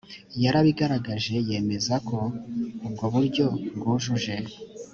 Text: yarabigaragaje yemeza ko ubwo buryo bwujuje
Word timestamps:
yarabigaragaje 0.43 1.35
yemeza 1.49 1.95
ko 2.07 2.17
ubwo 2.87 3.05
buryo 3.13 3.45
bwujuje 3.75 4.35